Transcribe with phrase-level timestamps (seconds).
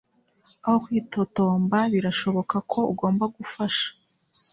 [0.65, 3.87] Aho kwitotomba, birashoboka ko ugomba gufasha.